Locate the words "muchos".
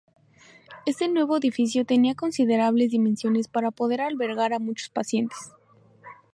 4.57-4.89